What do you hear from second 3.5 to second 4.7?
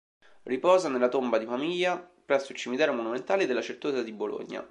Certosa di Bologna.